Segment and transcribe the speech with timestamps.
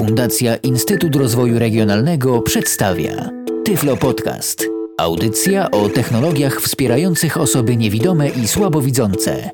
[0.00, 3.30] Fundacja Instytut Rozwoju Regionalnego przedstawia
[3.64, 4.66] Tyflo Podcast.
[4.98, 9.50] Audycja o technologiach wspierających osoby niewidome i słabowidzące.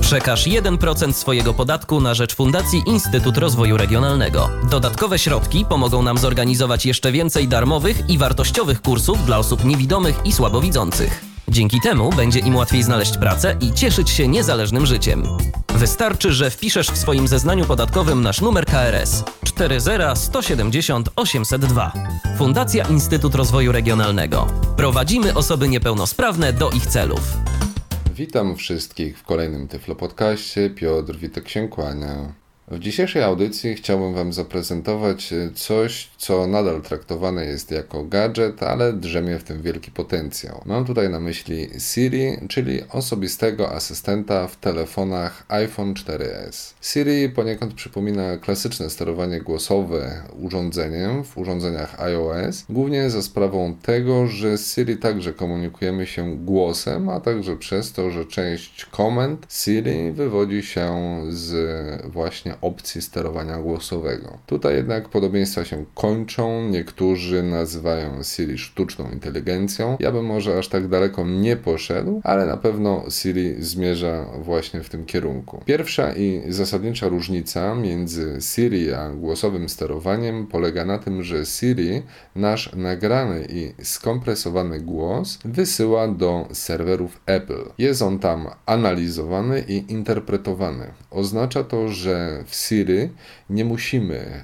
[0.00, 4.48] Przekaż 1% swojego podatku na rzecz Fundacji Instytut Rozwoju Regionalnego.
[4.70, 10.32] Dodatkowe środki pomogą nam zorganizować jeszcze więcej darmowych i wartościowych kursów dla osób niewidomych i
[10.32, 11.24] słabowidzących.
[11.48, 15.22] Dzięki temu będzie im łatwiej znaleźć pracę i cieszyć się niezależnym życiem.
[15.80, 21.92] Wystarczy, że wpiszesz w swoim zeznaniu podatkowym nasz numer KRS 40170 802.
[22.38, 24.46] Fundacja Instytut Rozwoju Regionalnego.
[24.76, 27.20] Prowadzimy osoby niepełnosprawne do ich celów.
[28.14, 30.70] Witam wszystkich w kolejnym Tyflo Podcaście.
[30.70, 32.39] Piotr Witek się kłania.
[32.70, 38.92] W dzisiejszej audycji chciałbym Wam zaprezentować e, coś, co nadal traktowane jest jako gadżet, ale
[38.92, 40.62] drzemie w tym wielki potencjał.
[40.66, 46.74] Mam tutaj na myśli Siri, czyli osobistego asystenta w telefonach iPhone 4S.
[46.80, 54.58] Siri poniekąd przypomina klasyczne sterowanie głosowe urządzeniem w urządzeniach iOS, głównie za sprawą tego, że
[54.58, 60.62] z Siri także komunikujemy się głosem, a także przez to, że część komend Siri wywodzi
[60.62, 61.50] się z
[62.12, 64.38] właśnie opcji sterowania głosowego.
[64.46, 69.96] Tutaj jednak podobieństwa się kończą, niektórzy nazywają Siri sztuczną inteligencją.
[70.00, 74.88] Ja bym może aż tak daleko nie poszedł, ale na pewno Siri zmierza właśnie w
[74.88, 75.62] tym kierunku.
[75.64, 82.02] Pierwsza i zasadnicza różnica między Siri a głosowym sterowaniem polega na tym, że Siri
[82.34, 87.64] nasz nagrany i skompresowany głos wysyła do serwerów Apple.
[87.78, 90.86] Jest on tam analizowany i interpretowany.
[91.10, 93.08] Oznacza to, że w Siri
[93.50, 94.42] nie musimy e,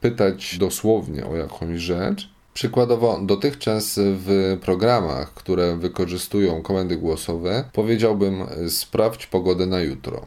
[0.00, 2.28] pytać dosłownie o jakąś rzecz.
[2.54, 10.26] Przykładowo, dotychczas w programach, które wykorzystują komendy głosowe, powiedziałbym: e, sprawdź pogodę na jutro.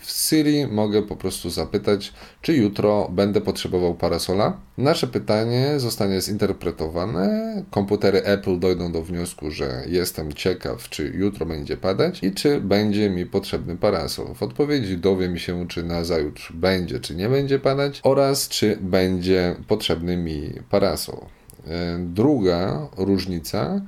[0.00, 4.60] W Siri mogę po prostu zapytać, czy jutro będę potrzebował parasola.
[4.78, 11.76] Nasze pytanie zostanie zinterpretowane, komputery Apple dojdą do wniosku, że jestem ciekaw, czy jutro będzie
[11.76, 14.34] padać i czy będzie mi potrzebny parasol.
[14.34, 19.56] W odpowiedzi dowiem się, czy na zajutrz będzie, czy nie będzie padać oraz czy będzie
[19.68, 21.20] potrzebny mi parasol.
[21.66, 23.80] E, druga różnica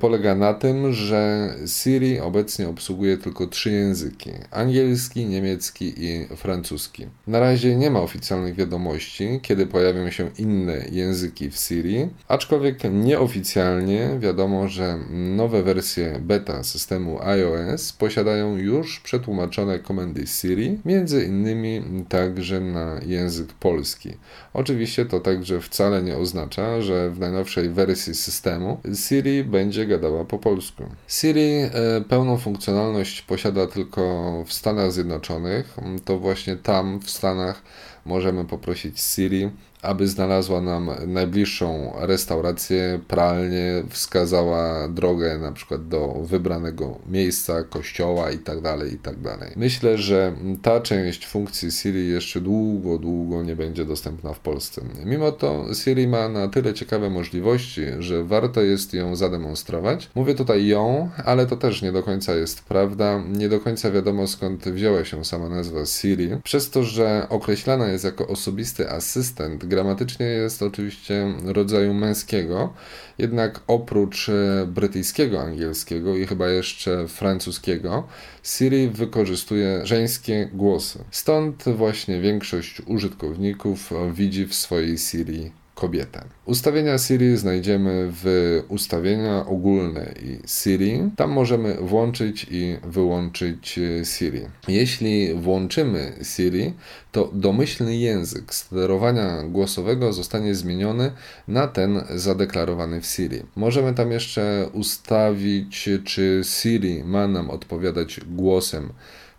[0.00, 7.06] polega na tym, że Siri obecnie obsługuje tylko trzy języki: angielski, niemiecki i francuski.
[7.26, 14.10] Na razie nie ma oficjalnych wiadomości, kiedy pojawią się inne języki w Siri, aczkolwiek nieoficjalnie
[14.18, 22.60] wiadomo, że nowe wersje beta systemu iOS posiadają już przetłumaczone komendy Siri, między innymi także
[22.60, 24.10] na język polski.
[24.52, 30.24] Oczywiście to także wcale nie oznacza, że w najnowszej wersji systemu Siri będzie będzie gadała
[30.24, 30.84] po polsku.
[31.08, 31.70] Siri e,
[32.08, 35.76] pełną funkcjonalność posiada tylko w Stanach Zjednoczonych.
[36.04, 37.62] To właśnie tam, w Stanach,
[38.04, 39.50] możemy poprosić Siri,
[39.84, 48.62] aby znalazła nam najbliższą restaurację, pralnię, wskazała drogę na przykład do wybranego miejsca, kościoła itd.,
[48.62, 49.36] tak itd.
[49.40, 54.82] Tak Myślę, że ta część funkcji Siri jeszcze długo, długo nie będzie dostępna w Polsce.
[55.04, 60.10] Mimo to Siri ma na tyle ciekawe możliwości, że warto jest ją zademonstrować.
[60.14, 63.22] Mówię tutaj ją, ale to też nie do końca jest prawda.
[63.32, 66.28] Nie do końca wiadomo skąd wzięła się sama nazwa Siri.
[66.44, 72.74] Przez to, że określana jest jako osobisty asystent, gramatycznie jest oczywiście rodzaju męskiego,
[73.18, 78.08] jednak oprócz e, brytyjskiego angielskiego i chyba jeszcze francuskiego,
[78.42, 81.04] Siri wykorzystuje żeńskie głosy.
[81.10, 86.24] Stąd właśnie większość użytkowników widzi w swojej Siri kobietę.
[86.44, 88.24] Ustawienia Siri znajdziemy w
[88.68, 91.10] ustawienia ogólne i Siri.
[91.16, 94.40] Tam możemy włączyć i wyłączyć Siri.
[94.68, 96.72] Jeśli włączymy Siri,
[97.12, 101.10] to domyślny język sterowania głosowego zostanie zmieniony
[101.48, 103.42] na ten zadeklarowany w Siri.
[103.56, 108.92] Możemy tam jeszcze ustawić, czy Siri ma nam odpowiadać głosem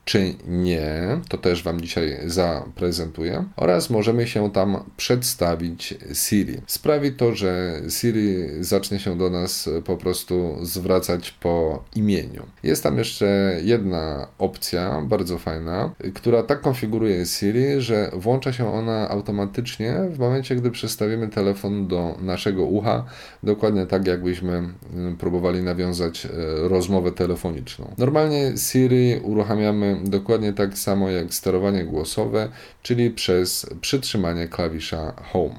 [0.06, 6.62] czy nie, to też Wam dzisiaj zaprezentuję, oraz możemy się tam przedstawić Siri.
[6.68, 12.46] Sprawi to, że Siri zacznie się do nas po prostu zwracać po imieniu.
[12.64, 19.10] Jest tam jeszcze jedna opcja, bardzo fajna, która tak konfiguruje Siri, że włącza się ona
[19.10, 23.06] automatycznie w momencie, gdy przestawimy telefon do naszego ucha,
[23.44, 24.52] dokładnie tak, jakbyśmy
[24.94, 26.30] mm, próbowali nawiązać e,
[26.68, 27.94] rozmowę telefoniczną.
[27.98, 32.50] Normalnie Siri uruchamiamy dokładnie tak samo jak sterowanie głosowe,
[32.84, 35.56] czyli przez przytrzymanie klawisza Home.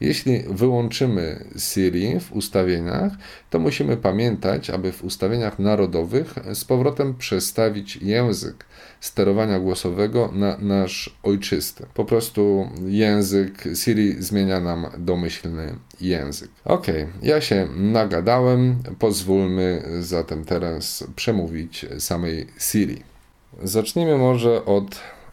[0.00, 3.12] Jeśli wyłączymy Siri w ustawieniach,
[3.50, 8.64] to musimy pamiętać, aby w ustawieniach narodowych z powrotem przestawić język
[9.00, 11.86] sterowania głosowego na nasz ojczysty.
[11.94, 16.50] Po prostu język Siri zmienia nam domyślny język.
[16.64, 16.86] Ok,
[17.22, 23.13] ja się nagadałem, pozwólmy zatem teraz przemówić samej Siri.
[23.62, 24.84] Zacznijmy może od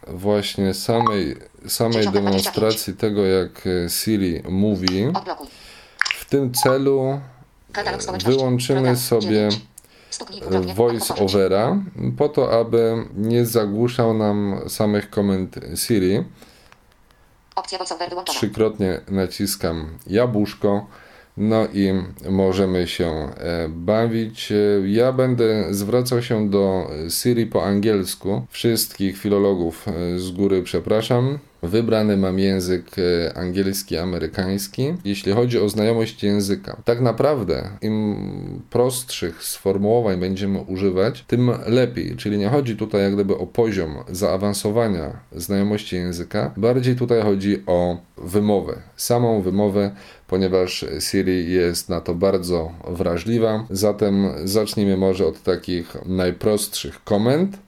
[0.06, 1.36] właśnie samej,
[1.68, 5.06] samej demonstracji tego, jak Siri mówi.
[6.14, 7.20] W tym celu
[8.24, 9.48] wyłączymy sobie
[10.74, 11.82] voice overa
[12.18, 16.24] po to, aby nie zagłuszał nam samych komend Siri.
[18.24, 20.86] Trzykrotnie naciskam jabłuszko.
[21.36, 21.92] No i
[22.30, 24.52] możemy się e, bawić.
[24.86, 28.46] Ja będę zwracał się do Siri po angielsku.
[28.50, 31.38] Wszystkich filologów e, z góry przepraszam.
[31.62, 34.94] Wybrany mam język e, angielski, amerykański.
[35.04, 42.16] Jeśli chodzi o znajomość języka, tak naprawdę im prostszych sformułowań będziemy używać, tym lepiej.
[42.16, 47.96] Czyli nie chodzi tutaj jak gdyby o poziom zaawansowania znajomości języka, bardziej tutaj chodzi o
[48.16, 49.90] wymowę, samą wymowę,
[50.26, 53.66] ponieważ Siri jest na to bardzo wrażliwa.
[53.70, 57.58] Zatem zacznijmy może od takich najprostszych komend.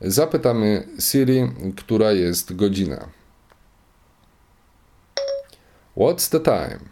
[0.00, 1.42] Zapytamy Siri,
[1.76, 3.21] która jest godzina.
[5.96, 6.88] What's the time?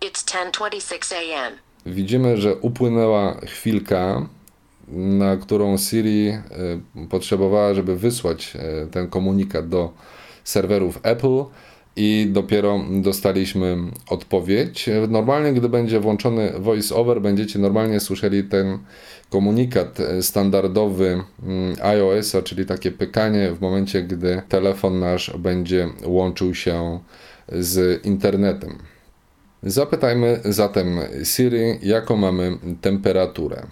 [0.00, 1.58] It's 10:26 a.m.
[1.86, 4.26] Widzimy, że upłynęła chwilka,
[4.88, 6.40] na którą Siri e,
[7.10, 9.92] potrzebowała, żeby wysłać e, ten komunikat do
[10.44, 11.44] serwerów Apple
[11.98, 13.76] i dopiero dostaliśmy
[14.08, 14.90] odpowiedź.
[15.08, 18.78] Normalnie, gdy będzie włączony voice over, będziecie normalnie słyszeli ten
[19.30, 27.00] komunikat standardowy mm, iOS-a, czyli takie pykanie w momencie, gdy telefon nasz będzie łączył się
[27.52, 28.78] z internetem.
[29.62, 33.66] Zapytajmy zatem Siri, jaką mamy temperaturę.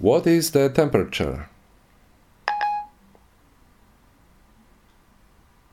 [0.00, 1.51] What is the temperature?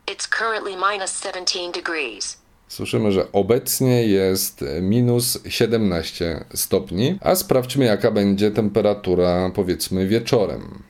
[0.09, 2.37] It's currently minus 17 degrees.
[2.67, 10.83] Słyszymy, że obecnie jest minus 17 stopni, a sprawdźmy jaka będzie temperatura powiedzmy wieczorem.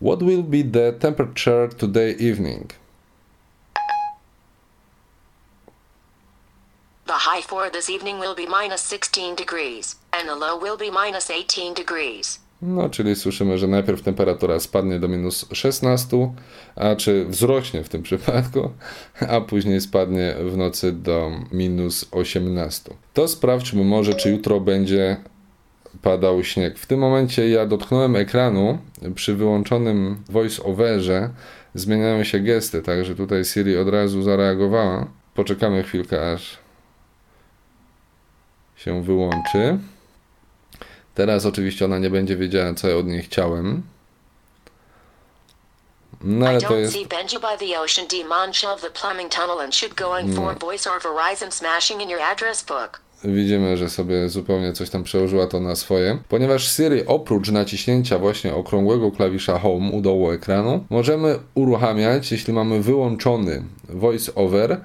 [0.00, 2.72] What will be the temperature today evening?
[7.06, 10.90] The high for this evening will be minus 16 degrees, and the low will be
[10.90, 12.41] minus 18 degrees.
[12.62, 16.32] No, czyli słyszymy, że najpierw temperatura spadnie do minus 16,
[16.76, 18.70] a czy wzrośnie w tym przypadku,
[19.28, 22.94] a później spadnie w nocy do minus 18.
[23.14, 25.16] To sprawdźmy może, czy jutro będzie
[26.02, 26.78] padał śnieg.
[26.78, 28.78] W tym momencie ja dotknąłem ekranu
[29.14, 31.28] przy wyłączonym voice-overze.
[31.74, 35.06] Zmieniają się gesty, także tutaj Siri od razu zareagowała.
[35.34, 36.58] Poczekamy chwilkę, aż
[38.76, 39.78] się wyłączy.
[41.14, 43.82] Teraz oczywiście ona nie będzie wiedziała, co ja od niej chciałem.
[46.24, 46.92] No ale to jest...
[52.32, 53.00] address book.
[53.24, 56.18] Widzimy, że sobie zupełnie coś tam przełożyła to na swoje.
[56.28, 62.82] Ponieważ Siri oprócz naciśnięcia właśnie okrągłego klawisza Home u dołu ekranu, możemy uruchamiać, jeśli mamy
[62.82, 64.80] wyłączony voice over,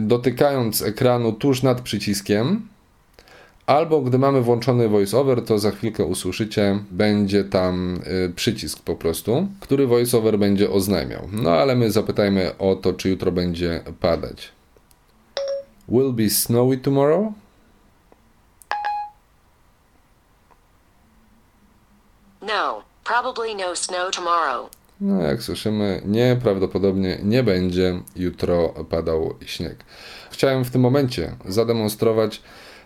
[0.00, 2.68] dotykając ekranu tuż nad przyciskiem,
[3.70, 9.48] Albo gdy mamy włączony voiceover, to za chwilkę usłyszycie, będzie tam y, przycisk po prostu,
[9.60, 11.28] który voiceover będzie oznajmiał.
[11.32, 14.52] No ale my zapytajmy o to, czy jutro będzie padać.
[15.88, 17.32] Will be snowy tomorrow?
[22.42, 24.70] No, probably no snow tomorrow.
[25.00, 29.84] No, jak słyszymy, nie, prawdopodobnie nie będzie jutro padał śnieg.
[30.30, 32.42] Chciałem w tym momencie zademonstrować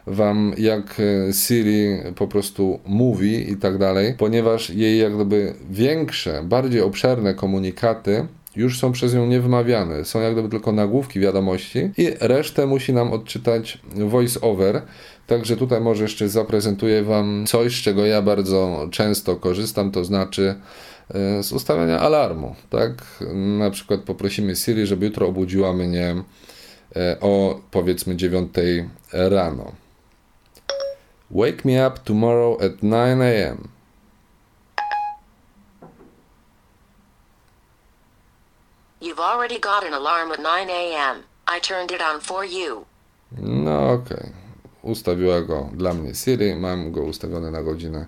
[0.06, 1.00] Wam, jak
[1.32, 8.26] Siri po prostu mówi i tak dalej, ponieważ jej jak gdyby większe, bardziej obszerne komunikaty
[8.56, 10.04] już są przez nią niewymawiane.
[10.04, 14.82] Są jak gdyby tylko nagłówki wiadomości i resztę musi nam odczytać voice over.
[15.26, 20.54] Także tutaj może jeszcze zaprezentuję Wam coś, z czego ja bardzo często korzystam, to znaczy
[21.14, 22.54] e, z ustawiania alarmu.
[22.70, 23.24] Tak?
[23.58, 26.16] Na przykład poprosimy Siri, żeby jutro obudziła mnie
[26.96, 28.50] e, o powiedzmy 9
[29.12, 29.83] rano.
[31.34, 33.68] Wake me up tomorrow at 9 a.m.
[39.00, 41.24] You've already got an alarm at 9 a.m.
[41.48, 42.86] I turned it on for you.
[43.32, 44.30] No okej.
[44.82, 46.56] ustawiła go dla mnie Siri.
[46.56, 48.06] Mam go ustawiony na godzinę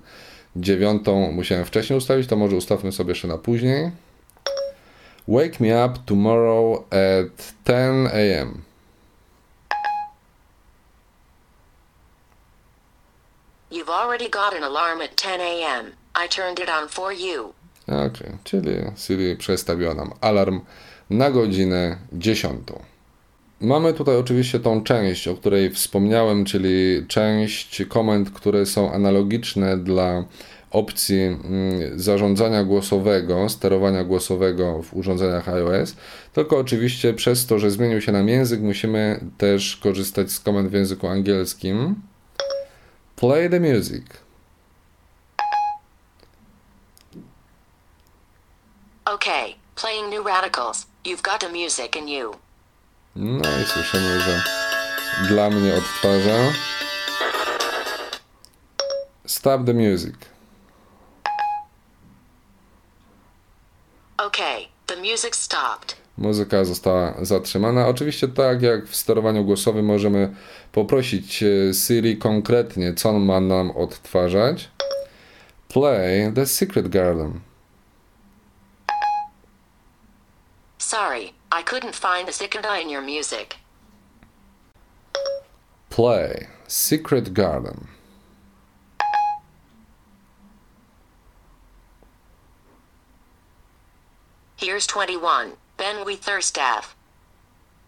[0.57, 1.33] dziewiątą.
[1.33, 3.91] Musiałem wcześniej ustawić, to może ustawmy sobie jeszcze na później.
[5.29, 8.63] Wake me up tomorrow at 10 a.m.
[13.87, 15.93] You've already got an alarm at 10 a.m.
[16.25, 17.53] I turned it on for you.
[18.45, 20.61] Czyli Siri przestawiła nam alarm
[21.11, 22.61] na godzinę 10.
[23.61, 30.25] Mamy tutaj oczywiście tą część, o której wspomniałem, czyli część komend, które są analogiczne dla
[30.71, 35.97] opcji mm, zarządzania głosowego, sterowania głosowego w urządzeniach iOS.
[36.33, 40.73] Tylko oczywiście przez to, że zmienił się nam język, musimy też korzystać z komend w
[40.73, 41.95] języku angielskim.
[43.17, 44.03] Play the music.
[49.09, 50.87] Okay, playing New Radicals.
[51.05, 52.35] You've got the music in you.
[53.15, 54.43] No i słyszymy, że
[55.29, 56.53] dla mnie odtwarza.
[59.27, 60.15] Stop the music.
[64.19, 65.97] Okay, the music stopped.
[66.19, 67.89] Muzyka została zatrzymana.
[67.89, 70.35] Oczywiście tak jak w sterowaniu głosowym możemy
[70.73, 74.71] poprosić e, Siri konkretnie, co on ma nam odtwarzać.
[75.69, 77.41] Play The Secret Garden.
[80.79, 83.57] Sorry, I couldn't find the cicada in your music.
[85.91, 87.89] Play Secret Garden.
[94.57, 95.53] Here's 21.
[95.77, 96.95] Ben Wetherstaff.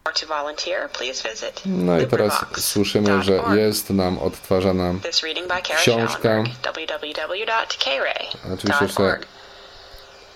[0.06, 5.48] Or to volunteer, please visit No i teraz słyszymy, że jest nam odtwarzana This reading
[5.48, 6.14] by Kara książka.
[6.14, 9.26] Oczywiście jeszcze www.kray.org.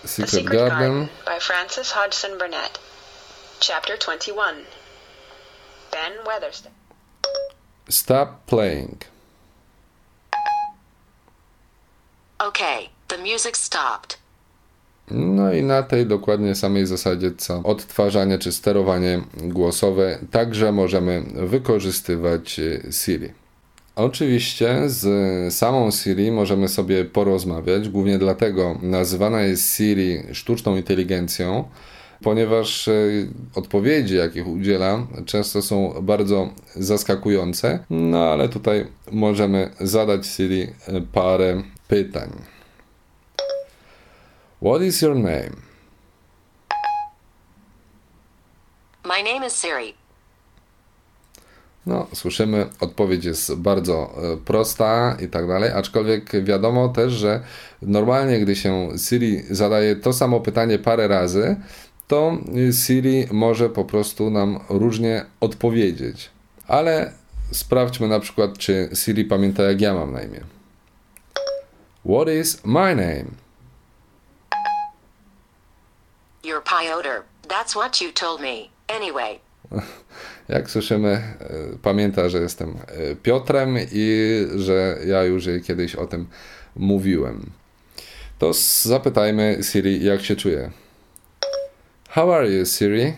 [0.02, 0.78] The Secret Secret Garden.
[0.78, 2.78] Garden by Frances Hodgson Burnett.
[3.61, 4.56] Chapter 21.
[5.92, 6.73] Ben Weatherstaff.
[7.88, 9.04] Stop playing.
[12.40, 14.16] Okay, the music stopped.
[15.12, 22.61] No i na tej dokładnie samej zasadzie co odtwarzanie czy sterowanie głosowe także możemy wykorzystywać
[22.61, 23.28] e, Siri.
[23.97, 31.64] Oczywiście z samą Siri możemy sobie porozmawiać, głównie dlatego nazywana jest Siri sztuczną inteligencją,
[32.23, 32.92] ponieważ e,
[33.54, 40.69] odpowiedzi, jakich udziela, często są bardzo zaskakujące, no ale tutaj możemy zadać Siri e,
[41.12, 42.51] parę pytań.
[44.62, 45.57] What is your name?
[49.04, 49.95] My name is Siri.
[51.87, 57.40] No, słyszymy, odpowiedź jest bardzo e, prosta i tak dalej, aczkolwiek wiadomo też, że
[57.83, 61.57] normalnie, gdy się Siri zadaje to samo pytanie parę razy,
[62.09, 62.38] to
[62.87, 66.31] Siri może po prostu nam różnie odpowiedzieć.
[66.69, 67.12] Ale
[67.52, 70.40] sprawdźmy na przykład, czy Siri pamięta, jak ja mam na imię.
[72.04, 73.42] What is my name?
[76.43, 77.25] You're Piotr.
[77.49, 78.69] That's what you told me.
[78.89, 79.39] Anyway,
[80.49, 81.35] Jak słyszymy, e,
[81.83, 86.27] pamięta, że jestem e, Piotrem i że ja już jej kiedyś o tym
[86.77, 87.51] mówiłem.
[88.39, 90.71] To zapytajmy Siri, jak się czuje.
[92.09, 93.15] How are you, Siri?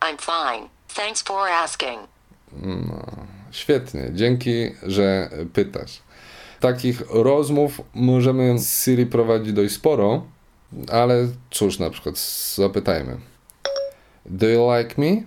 [0.00, 0.68] I'm fine.
[0.94, 1.98] Thanks for asking.
[3.50, 6.02] Świetnie, dzięki, że pytasz.
[6.60, 10.24] Takich rozmów możemy z Siri prowadzić dość sporo,
[10.92, 12.18] ale cóż, na przykład
[12.54, 13.16] zapytajmy.
[14.26, 15.22] Do you like me?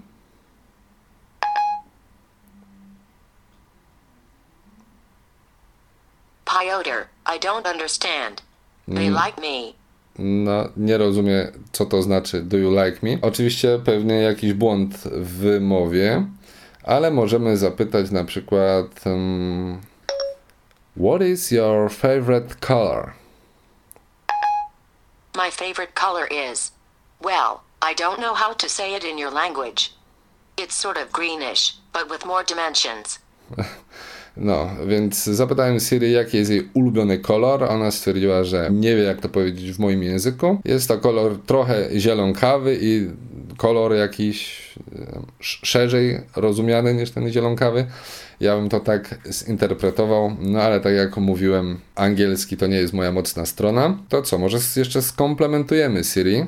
[6.45, 8.41] Piotr, I don't understand.
[8.87, 9.73] They like me.
[10.19, 13.17] No, nie rozumie, co to znaczy do you like me.
[13.21, 16.25] Oczywiście pewnie jakiś błąd w wymowie,
[16.83, 19.81] ale możemy zapytać na przykład um,
[20.95, 23.13] What is your favorite color?
[25.35, 26.71] My favorite color is.
[27.21, 29.93] Well, I don't know how to say it in your language.
[30.57, 33.19] It's sort of greenish, but with more dimensions.
[34.37, 37.63] No, więc zapytałem Siri, jaki jest jej ulubiony kolor.
[37.63, 40.61] Ona stwierdziła, że nie wie, jak to powiedzieć w moim języku.
[40.65, 43.07] Jest to kolor trochę zielonkawy i
[43.57, 44.59] kolor jakiś
[45.41, 47.85] szerzej rozumiany niż ten zielonkawy.
[48.39, 53.11] Ja bym to tak zinterpretował, no ale tak jak mówiłem, angielski to nie jest moja
[53.11, 53.97] mocna strona.
[54.09, 56.45] To co, może jeszcze skomplementujemy Siri?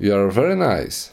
[0.00, 1.10] You are very nice.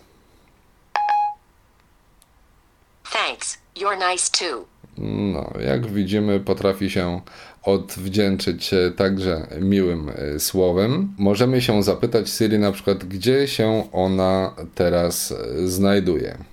[3.12, 3.58] Thanks.
[3.76, 4.66] You're nice too.
[4.98, 7.22] No, jak widzimy, potrafi się
[7.64, 11.14] odwdzięczyć e, także miłym e, słowem.
[11.18, 16.51] Możemy się zapytać Siri na przykład, gdzie się ona teraz e, znajduje.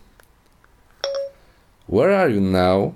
[1.89, 2.93] Where are you now?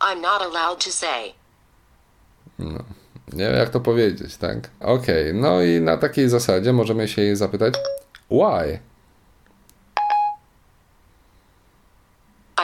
[0.00, 1.34] I'm not allowed to say.
[3.32, 4.70] Nie wiem, jak to powiedzieć, tak?
[4.80, 7.74] Okej, no i na takiej zasadzie możemy się jej zapytać
[8.30, 8.78] why?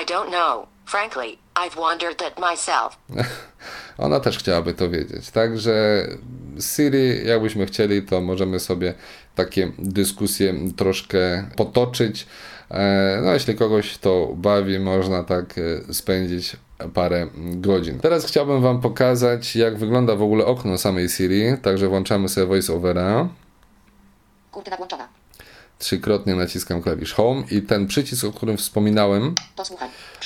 [0.02, 0.71] I don't know.
[0.92, 2.99] Frankly, I've wondered that myself.
[3.99, 5.30] Ona też chciałaby to wiedzieć.
[5.30, 6.06] Także
[6.61, 8.94] Siri, jakbyśmy chcieli, to możemy sobie
[9.34, 12.26] takie dyskusje troszkę potoczyć.
[12.70, 16.56] E, No, jeśli kogoś to bawi, można tak e, spędzić
[16.94, 18.00] parę godzin.
[18.00, 21.42] Teraz chciałbym Wam pokazać, jak wygląda w ogóle okno samej Siri.
[21.62, 23.28] Także włączamy sobie VoiceOvera.
[24.50, 25.08] Kurtyna włączona.
[25.82, 29.34] Trzykrotnie naciskam klawisz Home i ten przycisk, o którym wspominałem.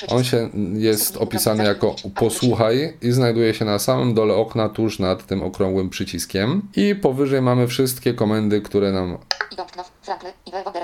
[0.08, 5.26] On się jest opisany jako posłuchaj i znajduje się na samym dole okna tuż nad
[5.26, 6.62] tym okrągłym przyciskiem.
[6.76, 9.18] I powyżej mamy wszystkie komendy, które nam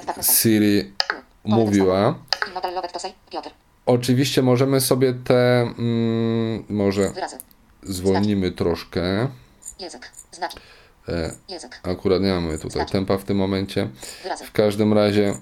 [0.06, 0.92] tak Siri
[1.44, 2.14] mówiła.
[2.98, 3.12] Say.
[3.30, 3.50] Piotr.
[3.86, 7.12] Oczywiście możemy sobie te, mm, może
[7.82, 9.28] zwolnimy troszkę.
[9.80, 10.10] Język.
[10.32, 10.58] Znaki.
[11.08, 11.80] E, Język.
[11.82, 13.88] akurat nie mamy tutaj tempa w tym momencie.
[14.44, 15.34] W każdym razie,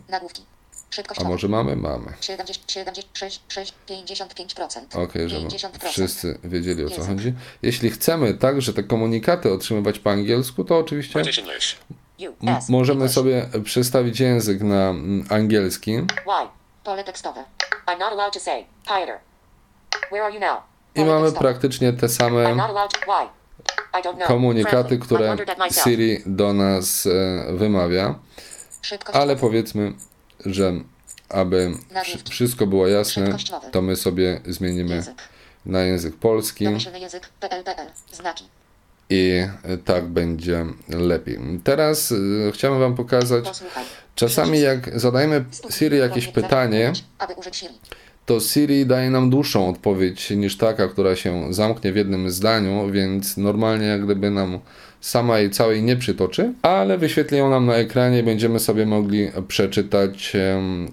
[1.19, 1.77] a może mamy?
[1.77, 2.13] Mamy.
[2.21, 5.03] 70, 76, 6, 55%.
[5.05, 5.89] Okej, żeby 50%.
[5.89, 7.35] wszyscy wiedzieli o co chodzi.
[7.63, 11.23] Jeśli chcemy także te komunikaty otrzymywać po angielsku, to oczywiście
[12.69, 14.95] możemy sobie przestawić język na
[15.29, 16.49] angielski Why?
[16.85, 17.45] Pole tekstowe.
[17.87, 18.65] I'm not allowed to say.
[18.87, 19.19] Quieter.
[20.11, 20.71] Where are you now?
[20.95, 23.01] i mamy praktycznie te I'm same not allowed to.
[23.01, 23.40] Why?
[24.27, 25.37] Komunikaty, które.
[25.85, 27.11] Siri do nas e,
[27.57, 28.19] wymawia,
[29.13, 29.93] ale powiedzmy,
[30.47, 30.73] że
[31.29, 31.73] aby
[32.05, 33.37] wsz- wszystko było jasne,
[33.73, 35.03] to my sobie zmienimy
[35.67, 36.65] na język polski
[37.41, 37.61] PL.
[38.13, 38.45] Znaki.
[39.11, 39.31] i
[39.65, 41.39] e, tak będzie lepiej.
[41.65, 43.45] Teraz e, chciałem Wam pokazać,
[44.15, 46.93] czasami jak zadajemy Siri jakieś pytanie.
[48.31, 53.37] To Siri daje nam dłuższą odpowiedź niż taka, która się zamknie w jednym zdaniu, więc
[53.37, 54.59] normalnie jak gdyby nam
[55.01, 59.31] sama jej całej nie przytoczy, ale wyświetli ją nam na ekranie i będziemy sobie mogli
[59.49, 60.33] przeczytać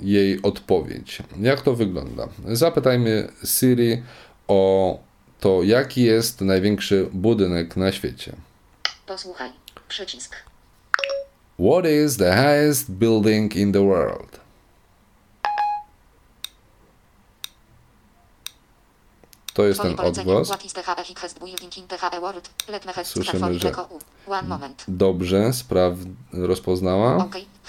[0.02, 1.20] jej odpowiedź.
[1.42, 2.28] Jak to wygląda?
[2.46, 4.04] Zapytajmy Siri
[4.48, 5.00] o
[5.40, 8.34] to, jaki jest największy budynek na świecie.
[9.08, 9.50] Posłuchaj.
[9.88, 10.36] Przycisk.
[11.60, 14.47] What is the highest building in the world?
[19.58, 20.48] To jest ten odgłos.
[23.14, 23.68] Słyszymy, że-.
[24.88, 25.94] Dobrze, spraw
[26.34, 27.18] rozpoznała.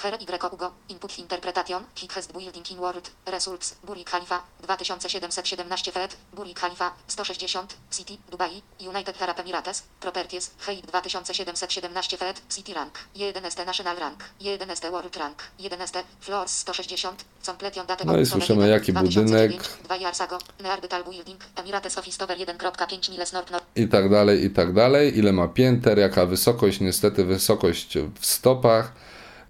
[0.02, 0.72] Here Y Ugo.
[0.88, 1.82] Input interpretation.
[1.96, 3.10] Highest building in world.
[3.26, 3.76] Results.
[3.82, 4.44] Burj Khalifa.
[4.62, 6.16] 2717 feet.
[6.32, 6.92] Burj Khalifa.
[7.06, 7.76] 160.
[7.90, 8.18] City.
[8.30, 8.62] Dubai.
[8.80, 9.82] United Arab Emirates.
[10.00, 10.52] Properties.
[10.66, 12.42] Height 2717 feet.
[12.48, 12.98] City rank.
[13.14, 14.24] 11 national rank.
[14.40, 15.42] 11 world rank.
[15.58, 17.24] 11 floors 160.
[17.46, 19.78] Completion date No i słyszymy, 1, jaki 2009, budynek.
[19.88, 20.38] 2 years ago.
[20.60, 21.40] Neanderthal building.
[21.56, 23.66] Emirates Office Tower 1.5 miles north north.
[23.76, 25.18] I tak dalej, i tak dalej.
[25.18, 28.92] Ile ma pięter, jaka wysokość, niestety wysokość w stopach.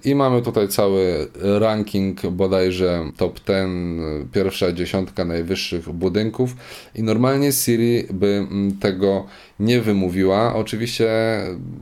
[0.05, 6.57] I mamy tutaj cały ranking, bodajże top 10, pierwsza dziesiątka najwyższych budynków.
[6.95, 9.27] I normalnie Siri by mm, tego
[9.61, 10.55] nie wymówiła.
[10.55, 11.09] Oczywiście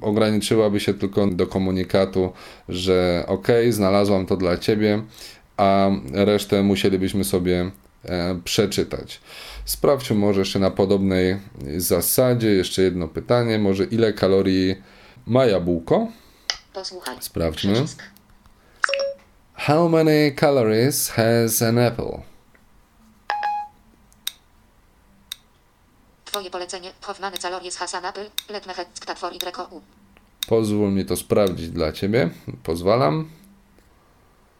[0.00, 2.32] ograniczyłaby się tylko do komunikatu,
[2.68, 5.02] że ok, znalazłam to dla ciebie,
[5.56, 7.70] a resztę musielibyśmy sobie
[8.04, 9.20] e, przeczytać.
[9.64, 11.36] Sprawdźmy może jeszcze na podobnej
[11.76, 12.48] zasadzie.
[12.48, 13.58] Jeszcze jedno pytanie.
[13.58, 14.76] Może ile kalorii
[15.26, 16.08] ma jabłko?
[16.76, 17.16] Posłuchaj.
[17.20, 17.72] Sprawdźmy.
[17.72, 18.02] Przycisk.
[19.54, 22.22] How many calories has an apple?
[26.24, 26.92] Twoje polecenie.
[27.00, 28.30] Hoffmany Calories Hasan Apple.
[28.48, 29.80] Let me have for YU.
[30.48, 32.30] Pozwól mi to sprawdzić dla ciebie.
[32.62, 33.20] Pozwalam.
[33.20, 34.55] I Voluntis for YU.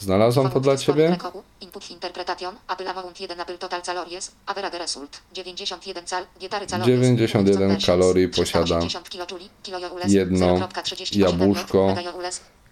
[0.00, 1.16] Znalazłam to dla ciebie?
[1.60, 2.54] Input interpretation.
[2.68, 4.32] Apple amount 1 Apple total calories.
[4.46, 5.20] Average result.
[5.34, 6.26] 91 cal.
[6.40, 7.00] Dietary calories.
[7.00, 9.48] 91 Units kalorii posiada 380 kilojuli.
[9.62, 10.12] Kilojoules.
[10.12, 11.94] jedno 0.38 jabłuszko.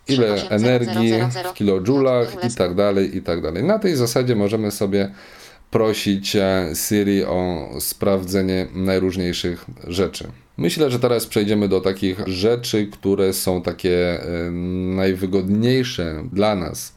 [0.09, 3.65] Ile 38 energii 000 w kilojulach i tak dalej, i tak dalej.
[3.65, 5.15] Na tej zasadzie możemy sobie
[5.71, 10.29] prosić e, Siri o sprawdzenie najróżniejszych rzeczy.
[10.57, 14.51] Myślę, że teraz przejdziemy do takich rzeczy, które są takie e,
[14.97, 16.95] najwygodniejsze dla nas,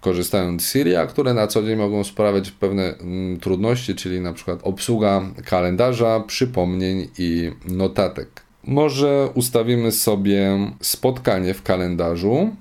[0.00, 4.32] korzystając z Siri, a które na co dzień mogą sprawiać pewne mm, trudności, czyli na
[4.32, 8.42] przykład obsługa kalendarza, przypomnień i notatek.
[8.64, 12.56] Może ustawimy sobie spotkanie w kalendarzu.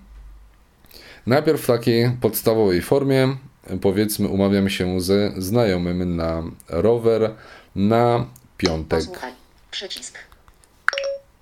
[1.27, 3.35] Najpierw w takiej podstawowej formie,
[3.81, 7.33] powiedzmy, umawiam się ze znajomym na rower
[7.75, 8.25] na
[8.57, 8.99] piątek.
[8.99, 9.31] Posłuchaj.
[9.71, 10.29] Przycisk.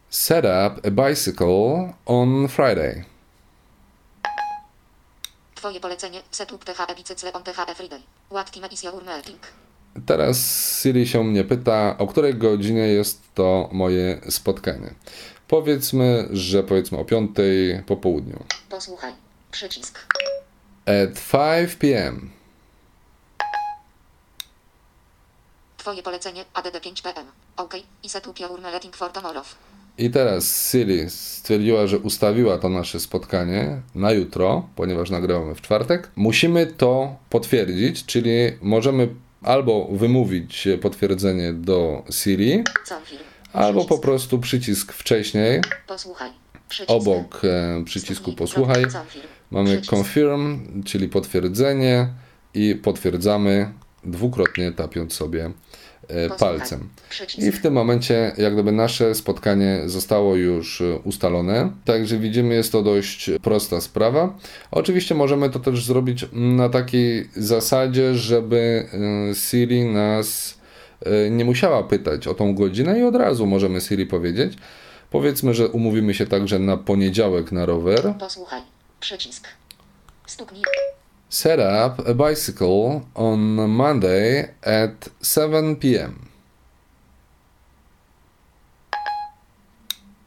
[0.10, 3.04] Set up a bicycle on Friday.
[5.56, 6.22] Twoje polecenie.
[6.32, 8.02] Setup THE bicycle on THE Friday.
[8.30, 9.40] What time is your meeting?
[10.06, 10.38] Teraz
[10.82, 14.94] Siri się mnie pyta, o której godzinie jest to moje spotkanie.
[15.48, 17.32] Powiedzmy, że powiedzmy o 5
[17.86, 18.44] po południu.
[18.70, 19.14] Posłuchaj.
[19.52, 20.00] Przycisk.
[20.86, 22.30] At 5 p.m.
[25.78, 26.46] Twoje polecenie.
[26.54, 27.28] ADD 5 pm.
[27.58, 27.74] OK.
[28.04, 29.46] I setup your meeting for tomorrow.
[29.98, 36.12] I teraz Siri stwierdziła, że ustawiła to nasze spotkanie na jutro, ponieważ nagrywamy w czwartek.
[36.16, 38.32] Musimy to potwierdzić, czyli
[38.62, 39.08] możemy
[39.42, 42.64] albo wymówić potwierdzenie do Siri,
[43.54, 45.62] albo po prostu przycisk wcześniej.
[46.88, 48.86] Obok e, przycisku posłuchaj.
[49.52, 52.08] Mamy confirm, czyli potwierdzenie
[52.54, 53.72] i potwierdzamy
[54.04, 55.52] dwukrotnie tapiąc sobie.
[56.40, 56.90] Palcem.
[57.10, 57.48] Przycisk.
[57.48, 61.72] I w tym momencie, jak gdyby nasze spotkanie zostało już e, ustalone.
[61.86, 64.38] Także widzimy, jest to dość prosta sprawa.
[64.72, 68.88] Oczywiście możemy to też zrobić na takiej zasadzie, żeby
[69.32, 70.58] e, Siri nas
[71.06, 74.58] e, nie musiała pytać o tą godzinę i od razu możemy Siri powiedzieć.
[75.12, 78.14] Powiedzmy, że umówimy się także na poniedziałek na rower.
[78.20, 78.62] Posłuchaj.
[79.00, 79.48] Przycisk.
[80.26, 80.64] Stuknij.
[81.30, 86.28] Set up a bicycle on Monday at 7 p.m.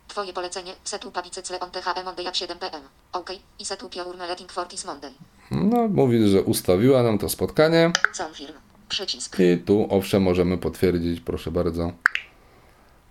[0.09, 0.75] Twoje polecenie.
[0.85, 2.83] Setup bicycle on THE Monday at 7 pm.
[3.13, 3.31] OK.
[3.59, 5.13] I setup your meeting for this Monday.
[5.51, 7.93] No, mówi, że ustawiła nam to spotkanie.
[8.13, 8.55] Call film.
[8.89, 9.41] Przycisk.
[9.41, 11.93] I tu owszem możemy potwierdzić, proszę bardzo.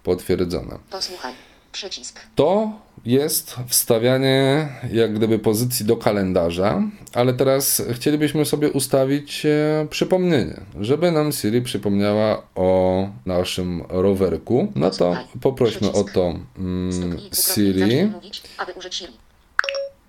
[0.04, 0.80] Potwierdzone.
[0.90, 1.34] Posłuchaj.
[1.72, 2.20] Przycisk.
[2.36, 2.72] To
[3.06, 6.84] jest wstawianie jak gdyby pozycji do kalendarza,
[7.14, 14.72] ale teraz chcielibyśmy sobie ustawić e, przypomnienie, żeby nam Siri przypomniała o naszym rowerku.
[14.76, 18.12] No to poprośmy o to mm, Siri.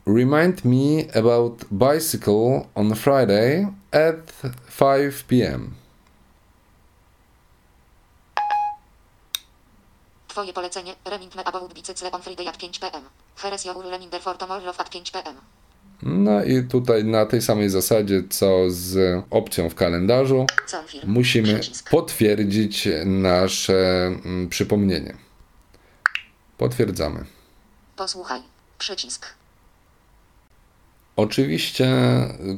[0.06, 4.32] Remind me about bicycle on Friday at
[4.78, 5.79] 5 p.m.
[10.40, 10.94] Twoje polecenie.
[11.04, 13.04] Remind me about bicycle on Friday at 5 pm.
[13.42, 15.36] Here is your reminder for tomorrow at 5 pm.
[16.02, 20.46] No i tutaj na tej samej zasadzie co z opcją w kalendarzu
[21.04, 25.16] musimy potwierdzić nasze mm, przypomnienie.
[26.58, 27.24] Potwierdzamy.
[27.96, 28.42] Posłuchaj.
[28.78, 29.39] Przycisk.
[31.20, 31.88] Oczywiście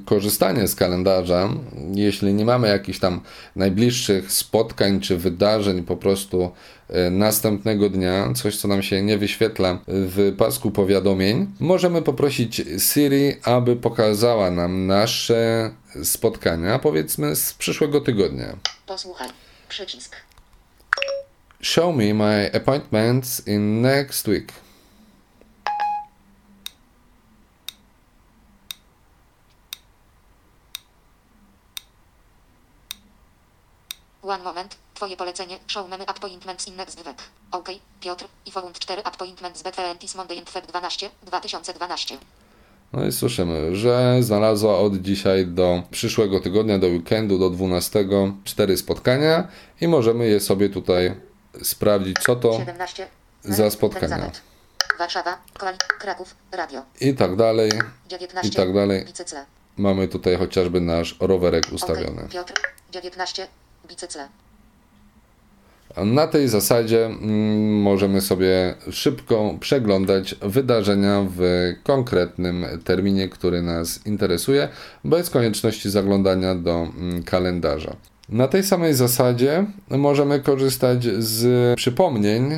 [0.05, 1.48] korzystanie z kalendarza,
[1.94, 3.20] jeśli nie mamy jakichś tam
[3.57, 6.51] najbliższych spotkań czy wydarzeń po prostu
[6.88, 13.35] e, następnego dnia, coś co nam się nie wyświetla w pasku powiadomień, możemy poprosić Siri,
[13.42, 15.70] aby pokazała nam nasze
[16.03, 18.57] spotkania, powiedzmy z przyszłego tygodnia.
[18.87, 19.29] Posłuchaj.
[19.68, 20.16] Przycisk.
[21.61, 24.53] Show me my appointments in next week.
[34.22, 34.76] One moment.
[34.94, 35.58] Twoje polecenie.
[35.66, 37.22] Show me appointments in next week.
[37.52, 37.68] OK.
[38.00, 38.24] Piotr.
[38.46, 39.62] I found 4 appointments
[40.00, 42.18] this Monday and Feb 12, 2012.
[42.92, 48.04] No i słyszymy, że znalazła od dzisiaj do przyszłego tygodnia, do weekendu, do 12,
[48.44, 49.48] cztery spotkania
[49.80, 51.14] i możemy je sobie tutaj
[51.62, 53.08] sprawdzić, co to 17.
[53.44, 54.30] za spotkania.
[54.98, 55.38] Warszawa.
[55.98, 56.35] Kraków.
[56.52, 56.82] Radio.
[57.00, 57.70] i tak dalej.
[58.08, 58.48] 19.
[58.48, 59.04] I tak dalej.
[59.76, 62.22] Mamy tutaj chociażby nasz rowerek ustawiony.
[62.22, 62.30] OK.
[62.30, 62.54] Piotr.
[62.90, 63.48] 19.
[63.88, 64.29] Bicycle.
[65.97, 71.42] Na tej zasadzie mm, możemy sobie szybko przeglądać wydarzenia w
[71.83, 74.68] konkretnym terminie, który nas interesuje,
[75.05, 77.97] bez konieczności zaglądania do mm, kalendarza.
[78.29, 82.51] Na tej samej zasadzie możemy korzystać z przypomnień.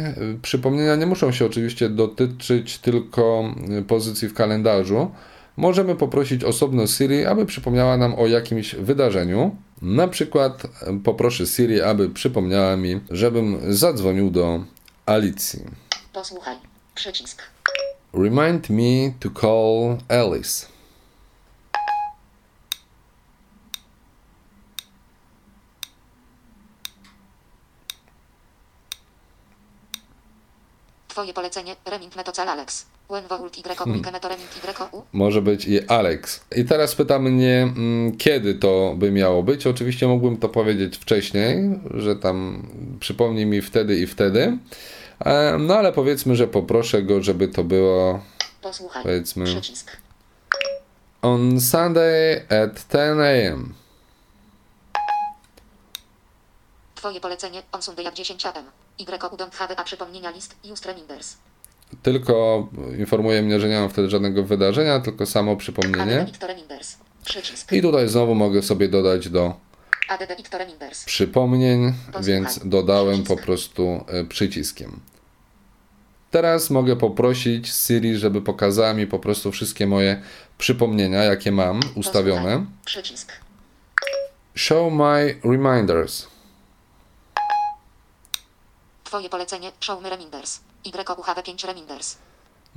[0.42, 3.54] Przypomnienia nie muszą się oczywiście dotyczyć tylko
[3.88, 5.10] pozycji w kalendarzu.
[5.56, 9.56] Możemy poprosić osobno Siri, aby przypomniała nam o jakimś wydarzeniu.
[9.84, 14.64] Na przykład e, poproszę Siri, aby przypomniała mi, żebym zadzwonił do
[15.06, 15.60] Alicji.
[16.12, 16.56] Posłuchaj.
[16.94, 17.42] Przycisk.
[18.14, 20.73] Remind me to call Alice.
[31.14, 31.76] Twoje polecenie.
[31.86, 32.86] Remind me to cel Alex.
[33.10, 34.00] Y hmm.
[34.00, 35.02] y.
[35.12, 36.40] Może być i Alex.
[36.56, 39.66] I teraz pyta mnie, mm, kiedy to by miało być.
[39.66, 42.66] Oczywiście mógłbym to powiedzieć wcześniej, że tam
[43.00, 44.58] przypomni mi wtedy i wtedy.
[45.58, 48.20] No ale powiedzmy, że poproszę go, żeby to było
[48.62, 49.02] Posłuchaj.
[49.02, 49.96] Powiedzmy- Przycisk.
[51.22, 53.74] on Sunday at 10 a.m.
[56.94, 57.62] Twoje polecenie.
[57.72, 58.83] On Sunday at 10 am.
[58.98, 61.36] Y don't have a przypomnienia list use reminders.
[62.02, 66.26] Tylko informuje mnie, że nie mam wtedy żadnego wydarzenia, tylko samo przypomnienie.
[67.72, 69.54] I tutaj znowu mogę sobie dodać do
[71.06, 75.00] przypomnień, więc dodałem po prostu e, przyciskiem.
[76.30, 80.22] Teraz mogę poprosić Siri, żeby pokazała mi po prostu wszystkie moje
[80.58, 82.66] przypomnienia, jakie mam ustawione.
[84.54, 86.33] Show my reminders.
[89.14, 90.60] Twoje polecenie show me reminders.
[90.84, 92.16] Y have 5 reminders.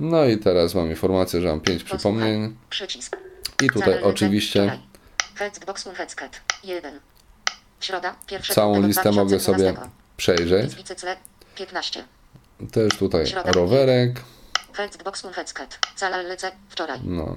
[0.00, 1.98] No i teraz mam informację, że mam 5 Posłuchaj.
[1.98, 2.56] przypomnień.
[2.70, 3.16] Przycisk.
[3.62, 4.80] I tutaj oczywiście wczoraj.
[5.34, 6.40] Headsbox Headscat.
[6.64, 7.00] 1.
[7.80, 9.74] Środa, 1 całą listę mogę sobie
[10.16, 10.74] przejrzeć.
[10.84, 11.16] Cycle
[11.54, 12.04] 15.
[12.72, 14.20] Też tutaj rowerek.
[17.04, 17.36] No,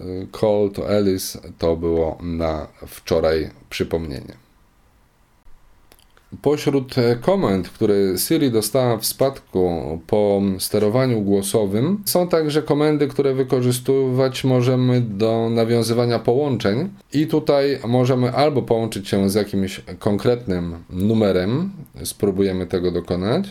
[0.00, 4.36] y, call to Alice to było na wczoraj przypomnienie.
[6.42, 13.34] Pośród e, komend, które Siri dostała w spadku po sterowaniu głosowym, są także komendy, które
[13.34, 16.90] wykorzystywać możemy do nawiązywania połączeń.
[17.12, 21.72] I tutaj możemy albo połączyć się z jakimś konkretnym numerem,
[22.04, 23.44] spróbujemy tego dokonać.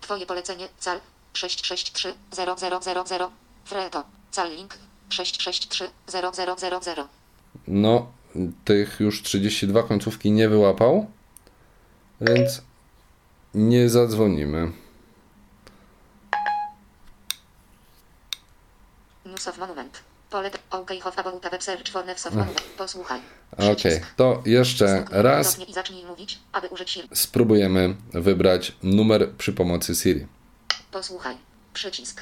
[0.00, 0.68] Twoje polecenie.
[0.78, 1.00] Cal
[1.32, 3.30] 663 0 0 0 0.
[3.64, 4.04] Freto.
[4.30, 7.08] Cal link 663 0 0 0 0.
[7.68, 8.12] No,
[8.64, 11.06] tych już 32 końcówki nie wyłapał,
[12.20, 12.62] więc
[13.54, 14.72] nie zadzwonimy.
[19.26, 20.00] News of Monument.
[20.30, 22.60] Polet OK of about web search for news of monument.
[22.78, 23.20] Posłuchaj.
[23.52, 24.14] Okej, Przycisk.
[24.16, 25.58] to jeszcze raz
[27.14, 30.26] spróbujemy wybrać numer przy pomocy Siri.
[30.92, 31.36] Posłuchaj.
[31.74, 32.20] Przycisk.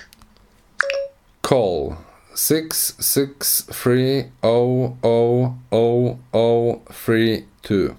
[1.48, 1.96] Call
[2.36, 7.94] 663 o o o o 3 2.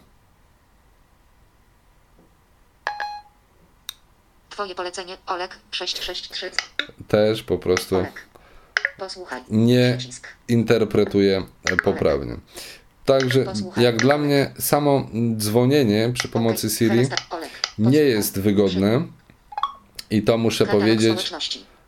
[4.50, 5.18] Twoje polecenie.
[5.28, 6.52] Olek 663.
[7.08, 8.26] Też po prostu Olek.
[8.98, 9.42] Posłuchaj.
[9.50, 10.28] nie Przycisk.
[10.48, 11.44] interpretuje
[11.84, 12.38] poprawnie.
[13.06, 13.46] Także
[13.78, 15.08] jak dla mnie samo
[15.38, 16.70] dzwonienie przy pomocy.
[16.70, 17.08] Siri.
[17.30, 17.50] Olek.
[17.78, 19.08] nie jest wygodne
[20.12, 21.34] i to muszę Katalog powiedzieć.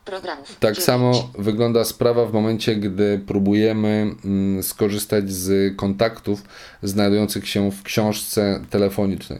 [0.04, 0.56] Programów.
[0.60, 0.84] Tak Dziewięć.
[0.84, 6.42] samo wygląda sprawa w momencie, gdy próbujemy mm, skorzystać z kontaktów
[6.82, 9.38] znajdujących się w książce telefonicznej.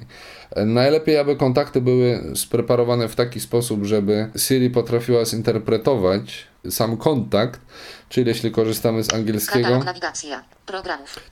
[0.66, 7.61] Najlepiej, aby kontakty były spreparowane w taki sposób, żeby Siri potrafiła zinterpretować sam kontakt,
[8.09, 9.85] czyli jeśli korzystamy z angielskiego,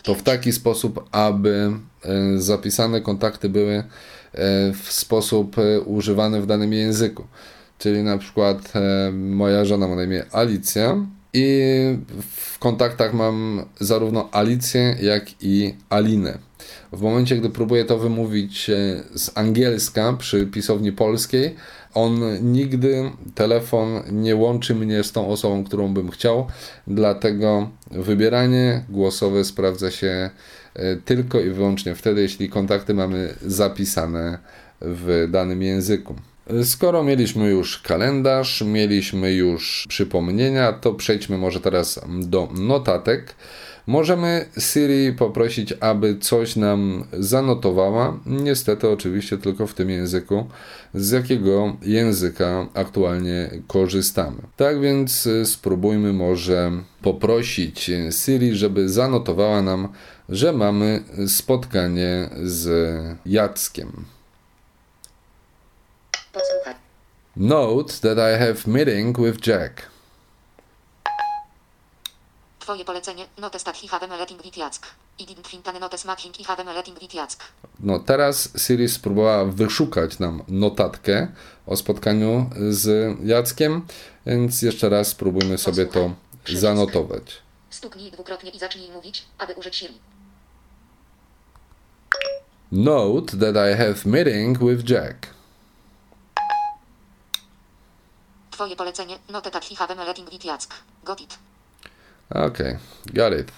[0.03, 1.71] to w taki sposób, aby
[2.05, 3.85] e, zapisane kontakty były
[4.75, 7.25] w sposób e, używany w danym języku.
[7.79, 11.59] Czyli na przykład e, moja żona ma na imię Alicja i
[12.31, 16.38] w kontaktach mam zarówno Alicję, jak i Alinę.
[16.92, 21.55] W momencie, gdy próbuję to wymówić e, z angielska przy pisowni polskiej,
[21.95, 22.21] on
[22.53, 26.47] nigdy telefon nie łączy mnie z tą osobą, którą bym chciał,
[26.87, 30.31] dlatego wybieranie głosowe sprawdza się e,
[31.04, 34.38] tylko i wyłącznie wtedy, jeśli kontakty mamy zapisane
[34.80, 36.14] w danym języku.
[36.64, 43.35] Skoro mieliśmy już kalendarz, mieliśmy już przypomnienia, to przejdźmy może teraz do notatek.
[43.87, 48.20] Możemy Siri poprosić, aby coś nam zanotowała.
[48.26, 50.46] Niestety, oczywiście, tylko w tym języku,
[50.94, 54.37] z jakiego języka aktualnie korzystamy.
[54.56, 59.88] Tak więc y, spróbujmy może poprosić Siri, żeby zanotowała nam,
[60.33, 62.68] że mamy spotkanie z
[63.27, 64.05] Jackiem.
[66.33, 66.75] Posłuchaj.
[67.37, 69.83] Note that I have meeting with Jack.
[72.59, 73.27] Twoje polecenie.
[73.38, 74.75] Notes that he have a meeting with Jack.
[75.18, 77.31] I didn't find any notes making he have a meeting with Jack.
[77.81, 81.29] No teraz Siri spróbowała wyszukać nam notatkę
[81.66, 83.87] o spotkaniu z Jackiem,
[84.27, 86.11] więc jeszcze raz spróbujmy sobie to
[86.45, 86.61] Przycisk.
[86.62, 87.23] zanotować.
[87.71, 89.95] Stuknij dwukrotnie i zacznij mówić, aby użyć Siri.
[92.72, 95.26] Note that I have meeting with Jack.
[98.50, 99.18] Twoje polecenie.
[99.28, 100.62] Notetat hi have letting with Jack.
[101.04, 101.38] Got it.
[102.30, 102.76] Okej,
[103.14, 103.52] got it.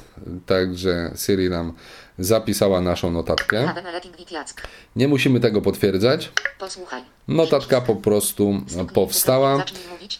[0.47, 1.73] Także Siri nam
[2.19, 3.75] zapisała naszą notatkę.
[4.97, 6.33] Nie musimy tego potwierdzać.
[7.29, 8.63] Notatka po prostu
[8.95, 9.65] powstała.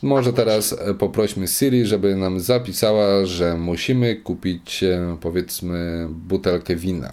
[0.03, 7.13] Może teraz e, poprośmy Siri, żeby nam zapisała, że musimy kupić e, powiedzmy butelkę wina.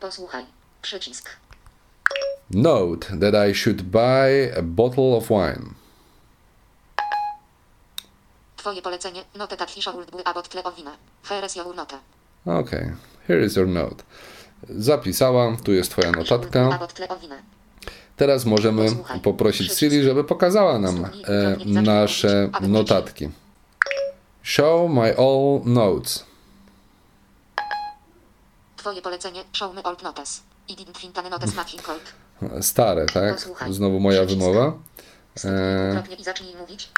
[0.00, 0.44] Posłuchaj.
[0.82, 1.30] Przycisk.
[2.50, 5.74] Note that I should buy a bottle of wine.
[8.56, 9.24] Twoje polecenie.
[9.34, 10.96] Notetat should be about tle owina.
[11.28, 11.94] Here is your note.
[12.46, 12.92] Okay,
[13.28, 14.04] here is your note.
[14.68, 16.78] Zapisała, tu jest Twoja notatka.
[18.16, 18.86] Teraz możemy
[19.22, 21.10] poprosić Siri, żeby pokazała nam e,
[21.64, 23.28] nasze notatki.
[24.42, 26.27] Show my all notes.
[28.78, 29.44] Twoje polecenie.
[29.52, 30.42] Show me old notes.
[30.68, 32.02] I didn't find any notes matching cold.
[32.60, 33.40] Stare, tak?
[33.70, 34.72] Znowu moja wymowa.
[35.44, 36.90] E, i zacznij mówić.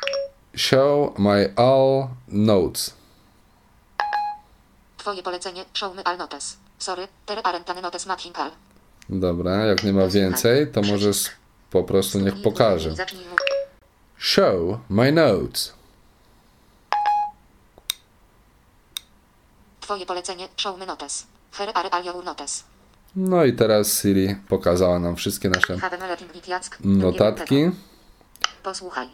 [0.56, 2.94] show my all notes.
[4.96, 5.64] Twoje polecenie.
[5.74, 6.56] Show me all notes.
[6.78, 8.50] Sorry, there aren't any notes matching all.
[9.08, 11.30] Dobra, jak nie ma więcej, to może s-
[11.70, 12.94] po prostu niech pokaże.
[14.18, 15.72] Show my notes.
[19.80, 20.48] Twoje polecenie.
[20.56, 21.26] Show me notes.
[23.16, 25.76] No i teraz Siri pokazała nam wszystkie nasze
[26.84, 27.70] notatki.
[28.62, 29.06] Posłuchaj.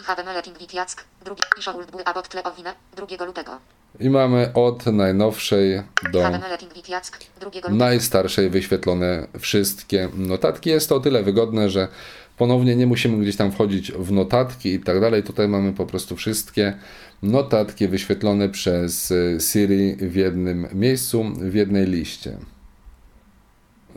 [0.00, 1.04] I have letting with Jack.
[1.24, 1.42] Drugi.
[1.58, 2.74] I should be about tle owinę.
[2.96, 3.58] 2 lutego.
[4.00, 7.18] I mamy od najnowszej do Have letting with Jack.
[7.40, 7.68] 2 lutego.
[7.70, 10.70] najstarszej wyświetlone wszystkie notatki.
[10.70, 11.88] Jest to o tyle wygodne, że
[12.36, 15.22] ponownie nie musimy gdzieś tam wchodzić w notatki i tak dalej.
[15.22, 16.78] Tutaj mamy po prostu wszystkie
[17.22, 22.38] notatki wyświetlone przez y, Siri w jednym miejscu, w jednej liście.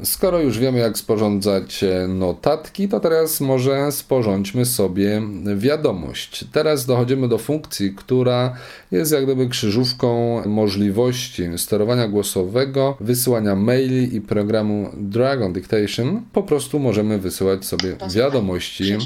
[0.04, 5.22] Skoro już wiemy, jak sporządzać e, notatki, to teraz może sporządźmy sobie
[5.56, 6.46] wiadomość.
[6.52, 8.56] Teraz dochodzimy do funkcji, która
[8.92, 16.22] jest jak gdyby krzyżówką możliwości sterowania głosowego, wysyłania maili i programu Dragon Dictation.
[16.34, 18.98] Po prostu możemy wysyłać sobie wiadomości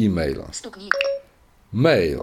[0.00, 0.42] e-mail.
[1.72, 2.20] Mail.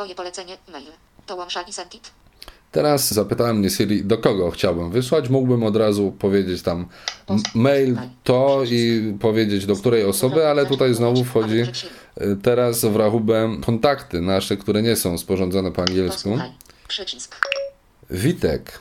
[0.00, 0.58] Twoje polecenie.
[0.72, 0.86] Mail.
[1.26, 2.10] To łącza i send it.
[2.72, 5.28] Teraz zapytałem mnie Siri, do kogo chciałbym wysłać.
[5.28, 6.86] Mógłbym od razu powiedzieć tam
[7.54, 13.56] mail to i powiedzieć do której osoby, ale tutaj znowu wchodzi y, teraz w rachubę
[13.66, 16.38] kontakty nasze, które nie są sporządzone po angielsku.
[18.10, 18.80] Witek.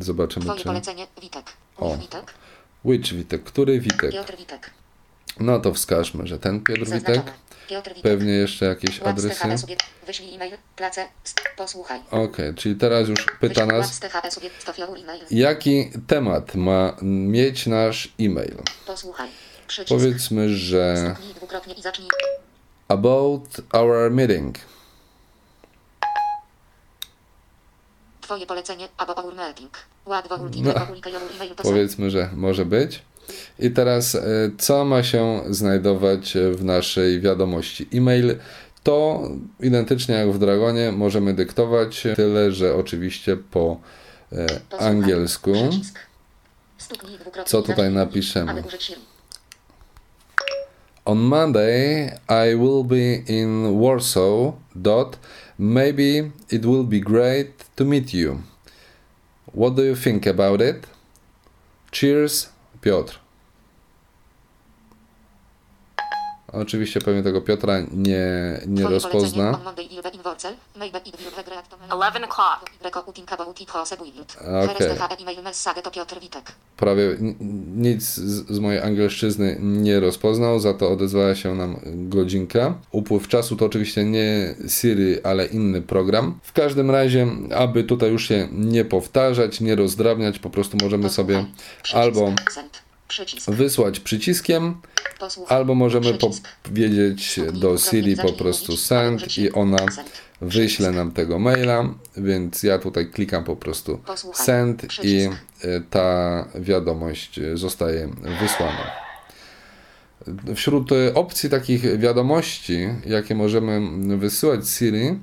[0.00, 0.64] Zobaczymy Twoje czy...
[0.64, 1.06] polecenie.
[1.22, 1.52] Witek.
[1.76, 1.96] O.
[1.96, 2.34] Witek.
[2.84, 3.44] Which Witek?
[3.44, 4.12] Który Witek?
[4.12, 4.70] Piotr Witek.
[5.40, 7.22] No to wskażmy, że ten Piotr Witek.
[7.68, 8.02] Piotr Witek.
[8.02, 9.44] Pewnie jeszcze jakieś adresy.
[10.06, 10.56] Wyślij e-mail.
[10.76, 11.06] Place.
[11.56, 12.00] Posłuchaj.
[12.10, 14.00] Okej, czyli teraz już pyta nas,
[15.30, 18.56] jaki temat ma mieć nasz e-mail.
[18.86, 19.28] Posłuchaj.
[19.88, 21.16] Powiedzmy, że
[22.88, 24.58] about our meeting.
[28.20, 28.88] Twoje polecenie.
[28.96, 29.78] Abo our meeting.
[30.06, 30.74] No,
[31.62, 33.02] Powiedzmy, że może być.
[33.58, 34.20] I teraz, e,
[34.58, 37.88] co ma się znajdować w naszej wiadomości?
[37.94, 38.36] E-mail
[38.82, 39.28] to
[39.60, 43.80] identycznie jak w Dragonie możemy dyktować, tyle że oczywiście po
[44.32, 44.46] e,
[44.78, 45.52] angielsku.
[47.46, 48.62] Co tutaj napiszemy?
[51.04, 54.52] On Monday I will be in Warsaw.
[54.74, 55.18] Dot.
[55.58, 58.42] Maybe it will be great to meet you.
[59.54, 60.86] What do you think about it?
[61.90, 62.48] Cheers,
[62.86, 63.25] Piotr.
[66.62, 69.20] Oczywiście pewnie tego Piotra nie, nie rozpozna.
[69.20, 69.48] polecenie.
[69.48, 70.52] On Monday will be in Warsaw.
[70.76, 71.96] Maybe it will be great to meet you.
[71.96, 72.70] 11 o'clock.
[72.82, 74.06] Reko uting about it possible.
[74.40, 74.96] Okej.
[74.96, 76.42] Okay.
[76.76, 77.16] Prawie
[77.76, 82.74] nic z, z mojej angielszczyzny nie rozpoznał, za to odezwała się nam godzinka.
[82.90, 86.38] Upływ czasu to oczywiście nie Siri, ale inny program.
[86.42, 91.46] W każdym razie, aby tutaj już się nie powtarzać, nie rozdrabniać, po prostu możemy sobie
[91.82, 92.02] Posłuchaj.
[92.02, 92.32] albo
[93.08, 93.50] Przycisk.
[93.50, 94.74] Wysłać przyciskiem,
[95.18, 95.58] Posłuchaj.
[95.58, 96.48] albo możemy Przycisk.
[96.62, 99.78] powiedzieć do Siri po prostu send i ona
[100.40, 104.00] wyśle nam tego maila, więc ja tutaj klikam po prostu
[104.34, 105.28] send i
[105.64, 108.08] y, ta wiadomość zostaje
[108.40, 108.90] wysłana.
[110.54, 113.80] Wśród y, opcji takich wiadomości, jakie możemy
[114.18, 115.18] wysyłać Siri,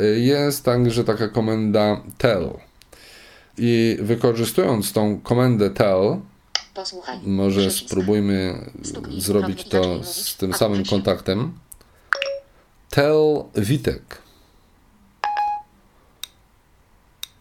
[0.00, 2.50] y, jest także taka komenda tell.
[3.58, 6.20] I wykorzystując tą komendę tell,
[6.74, 7.18] Posłuchaj.
[7.26, 7.86] może Przycisk.
[7.86, 11.58] spróbujmy Stuknij zrobić to z tym samym się- kontaktem.
[12.90, 14.22] Tell Witek.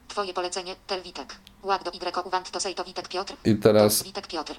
[0.08, 0.76] Twoje polecenie.
[0.88, 1.36] Tel Witek.
[1.64, 3.34] Łak do Y uwant to sej to Witek Piotr.
[3.46, 4.54] I teraz Witek Piotr.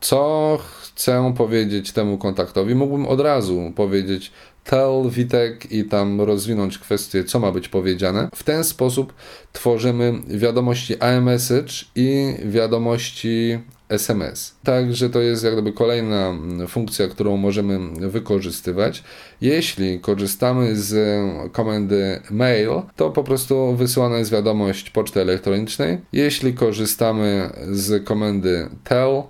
[0.00, 2.74] co chcę powiedzieć temu kontaktowi?
[2.74, 4.32] Mógłbym od razu powiedzieć
[4.68, 8.28] tell Witek i tam rozwinąć kwestię, co ma być powiedziane.
[8.34, 9.12] W ten sposób
[9.52, 13.58] tworzymy wiadomości iMessage i wiadomości
[13.88, 14.56] SMS.
[14.64, 19.02] Także to jest jak gdyby kolejna mm, funkcja, którą możemy wykorzystywać.
[19.40, 21.20] Jeśli korzystamy z
[21.52, 25.98] komendy mail, to po prostu wysyłana jest wiadomość poczty elektronicznej.
[26.12, 29.22] Jeśli korzystamy z komendy tell,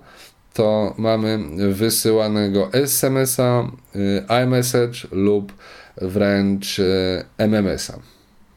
[0.59, 1.39] to mamy
[1.73, 5.53] wysyłanego SMS-a, y, iMessage lub
[6.01, 7.99] wręcz y, MMS-a.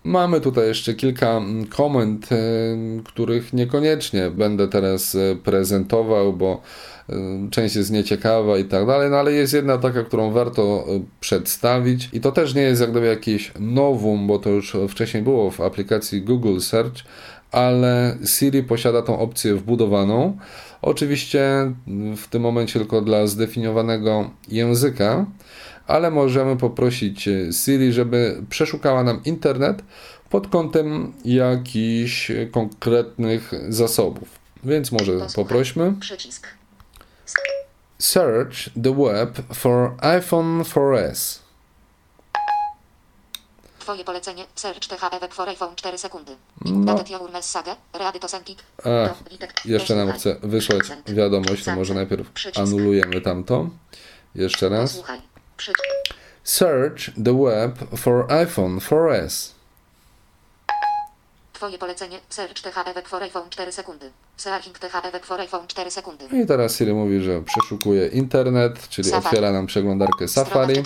[0.05, 2.37] Mamy tutaj jeszcze kilka mm, komend, y,
[3.05, 6.63] których niekoniecznie będę teraz prezentował, bo
[7.51, 10.87] część jest nieciekawa i tak dalej, no ale jest jedna taka, którą warto
[11.21, 15.51] przedstawić i to też nie jest jak gdyby jakieś nowum, bo to już wcześniej było
[15.51, 16.97] w aplikacji Google Search,
[17.53, 20.37] ale Siri posiada tą opcję wbudowaną.
[20.83, 21.73] Oczywiście
[22.17, 25.27] w tym momencie tylko dla zdefiniowanego języka,
[25.87, 27.29] ale możemy poprosić
[27.65, 29.83] Siri, żeby przeszukała nam internet
[30.31, 34.29] pod kątem jakichś konkretnych zasobów.
[34.65, 35.35] Więc może Posłuchaj.
[35.35, 35.95] poprośmy.
[36.01, 36.47] Przycisk.
[37.99, 41.42] Search the web for iPhone 4S.
[43.83, 44.45] Twoje polecenie.
[44.55, 46.37] Search THE for iPhone 4 sekundy.
[46.65, 46.85] No.
[46.95, 47.77] Datet your message.
[47.93, 48.63] Ready to send it.
[48.79, 49.53] A, To Witek.
[49.65, 52.27] jeszcze nam chce wysłać wiadomość, to może najpierw
[52.57, 53.71] anulujemy tamto.
[54.35, 55.03] Jeszcze raz.
[56.45, 59.49] Search the web for iPhone 4S.
[61.53, 62.21] Twoje polecenie.
[62.29, 64.11] Search THE for iPhone 4 sekundy.
[64.37, 66.25] Searching THE for iPhone 4 sekundy.
[66.43, 69.27] I teraz Siri mówi, że przeszukuje internet, czyli Safari.
[69.27, 70.83] otwiera nam przeglądarkę Safari.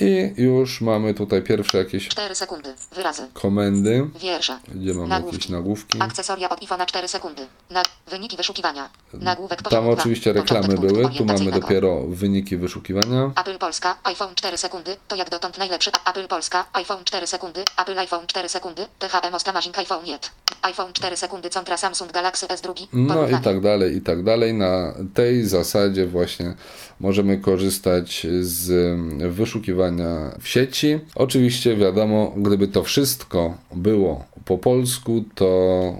[0.00, 2.74] I już mamy tutaj pierwsze jakieś 4 sekundy.
[2.94, 3.22] Wyrazy.
[3.32, 4.58] komendy, Wiersze.
[4.74, 5.36] gdzie mamy Nagłówki.
[5.36, 5.98] jakieś nagłówki.
[6.02, 7.46] Akcesoria od iPhone'a 4 sekundy.
[7.70, 8.88] Na wyniki wyszukiwania.
[9.12, 9.92] Nagłówek Tam dwa.
[9.92, 11.60] oczywiście Początek reklamy punktu były, tu mamy orientacyjnego.
[11.60, 13.30] dopiero wyniki wyszukiwania.
[13.40, 15.90] Apple Polska, iPhone 4 sekundy, to jak dotąd najlepszy.
[16.10, 20.18] Apple Polska, iPhone 4 sekundy, Apple iPhone 4 sekundy, THM Most Amazing iPhone 1.
[20.62, 22.86] iPhone 4 sekundy contra Samsung Galaxy S2.
[22.92, 23.44] No i Porównanie.
[23.44, 24.54] tak dalej, i tak dalej.
[24.54, 26.54] Na tej zasadzie właśnie
[27.02, 28.98] możemy korzystać z
[29.32, 30.98] wyszukiwania w sieci.
[31.14, 35.96] Oczywiście wiadomo, gdyby to wszystko było po polsku, to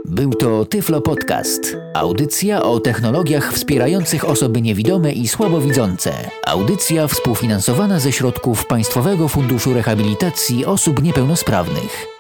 [0.06, 1.78] Był to Tyflo Podcast.
[2.00, 6.14] Audycja o technologiach wspierających osoby niewidome i słabowidzące.
[6.48, 12.19] Audycja współfinansowana ze środków Państwowego Funduszu Rehabilitacji Osób Niepełnosprawnych.